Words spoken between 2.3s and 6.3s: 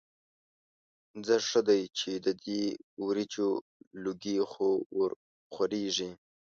دې وریجو لوګي خو ورخوريږي.